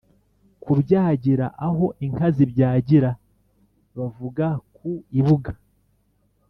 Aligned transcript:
Kubyagira 0.63 1.45
aho 1.67 1.85
inka 2.05 2.27
zibyagira 2.35 3.09
bavuga 3.97 4.45
ku 4.75 4.89
Ibuga 5.19 5.51